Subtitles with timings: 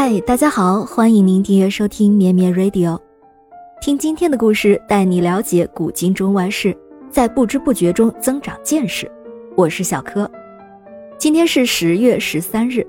[0.00, 2.96] 嗨，大家好，欢迎您订阅收听绵绵 Radio，
[3.80, 6.72] 听今天的故事，带你了解古今中外事，
[7.10, 9.10] 在不知不觉中增长见识。
[9.56, 10.30] 我是小柯，
[11.18, 12.86] 今天是十月十三日，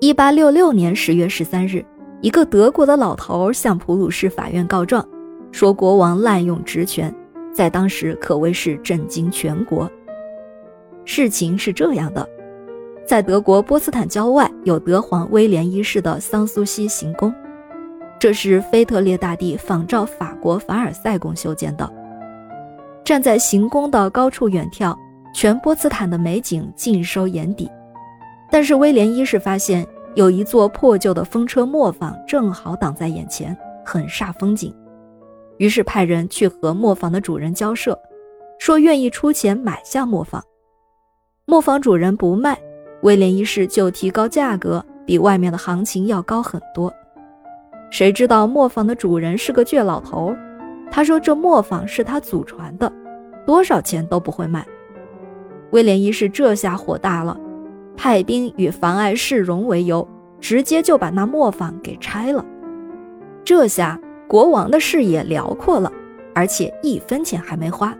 [0.00, 1.84] 一八六六年十月十三日，
[2.22, 5.06] 一个德国的老头向普鲁士法院告状，
[5.52, 7.14] 说国王滥用职权，
[7.52, 9.86] 在当时可谓是震惊全国。
[11.04, 12.26] 事情是这样的。
[13.10, 17.34] 在德国波茨坦郊外有德皇威廉一世的桑苏西行宫，
[18.20, 21.92] 这是腓特烈大帝仿照法国凡尔赛宫修建的。
[23.02, 24.96] 站在行宫的高处远眺，
[25.34, 27.68] 全波茨坦的美景尽收眼底。
[28.48, 34.72] 但是威廉一世发现有一座破旧的风车磨坊正好挡在眼前，很煞风景。
[35.56, 37.98] 于是派人去和磨坊的主人交涉，
[38.60, 40.40] 说愿意出钱买下磨坊。
[41.44, 42.56] 磨坊主人不卖。
[43.02, 46.92] 威廉一世就提高价格，比外面的行情要高很多。
[47.90, 50.34] 谁知道磨坊的主人是个倔老头，
[50.90, 52.92] 他说这磨坊是他祖传的，
[53.46, 54.64] 多少钱都不会卖。
[55.70, 57.38] 威廉一世这下火大了，
[57.96, 60.06] 派兵以妨碍市容为由，
[60.40, 62.44] 直接就把那磨坊给拆了。
[63.42, 65.90] 这下国王的视野辽阔了，
[66.34, 67.96] 而且一分钱还没花。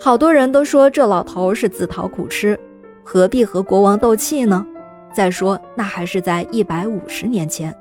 [0.00, 2.58] 好多人都说这老头是自讨苦吃。
[3.04, 4.66] 何必和国王斗气呢？
[5.12, 7.72] 再说，那还是在一百五十年前。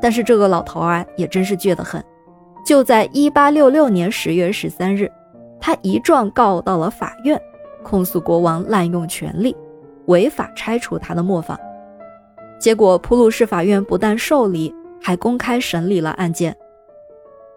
[0.00, 2.02] 但是这个老头啊，也真是倔得很。
[2.64, 5.10] 就在一八六六年十月十三日，
[5.60, 7.40] 他一状告到了法院，
[7.84, 9.54] 控诉国王滥用权力，
[10.06, 11.56] 违法拆除他的磨坊。
[12.58, 16.56] 结果，普鲁士法院不但受理，还公开审理了案件。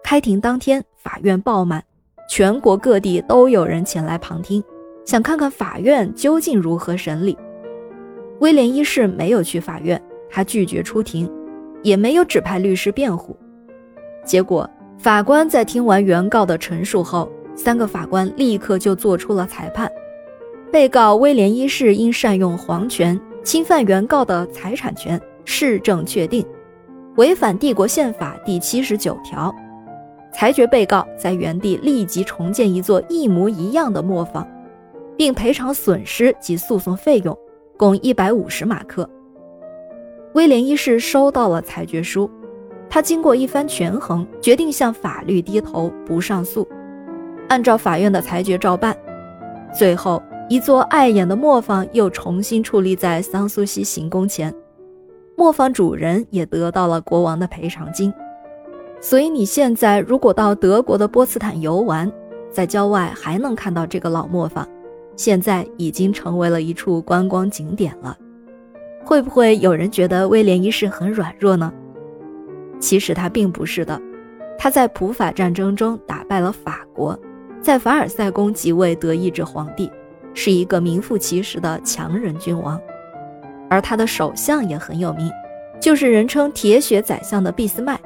[0.03, 1.83] 开庭当天，法院爆满，
[2.29, 4.63] 全国各地都有人前来旁听。
[5.09, 7.35] 想看看法院究竟如何审理。
[8.41, 11.27] 威廉一世没有去法院，他拒绝出庭，
[11.81, 13.35] 也没有指派律师辩护。
[14.23, 19.91] 结果，法官在听完原告的陈述后，三个法官立刻就做出了裁判：
[20.71, 26.45] 被告威廉一世因善用皇权，侵犯原告的财产权，事证确定，
[27.15, 29.51] 违反帝国宪法第七十九条，
[30.31, 34.47] 裁决被告在原地立即重建一座一模一样的磨坊。
[35.19, 37.37] 并赔偿损失及诉讼费用，
[37.75, 39.07] 共一百五十马克。
[40.33, 42.31] 威廉一世收到了裁决书，
[42.89, 46.65] 他经过一番权衡，决定向法律低头，不上诉，
[47.49, 48.95] 按照法院的裁决照办。
[49.77, 54.55] 最后，一座碍眼的磨坊又重新矗立在桑苏西行宫前，
[55.35, 58.13] 磨坊主人也得到了国王的赔偿金。
[59.01, 62.09] 所以，你现在如果到德国的波茨坦游玩，
[62.49, 64.65] 在郊外还能看到这个老磨坊。
[65.19, 68.17] 现在已经成为了一处观光景点了，
[69.03, 71.73] 会不会有人觉得威廉一世很软弱呢？
[72.79, 74.01] 其实他并不是的，
[74.57, 77.19] 他在普法战争中打败了法国，
[77.61, 79.91] 在凡尔赛宫即位德意志皇帝，
[80.33, 82.79] 是一个名副其实的强人君王。
[83.69, 85.29] 而他的首相也很有名，
[85.81, 87.99] 就是人称“铁血宰相”的俾斯麦。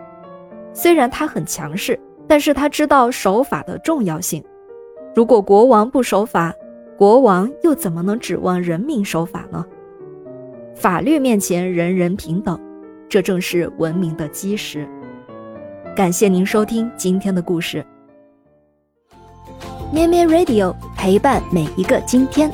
[0.74, 4.44] 虽然他很强势，但是他知道守法的重要性。
[5.16, 6.52] 如果国王不守法，
[6.98, 9.66] 国王又怎么能指望人民守法呢？
[10.76, 12.60] 法律面前人人平等，
[13.10, 14.88] 这正是文明的基石。
[15.96, 17.86] 感谢您收听今天的故事，
[19.92, 22.52] 咩咩 Radio 陪伴每一个今天。